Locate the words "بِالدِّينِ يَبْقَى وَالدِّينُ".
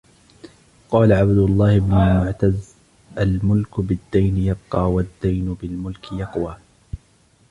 3.81-5.53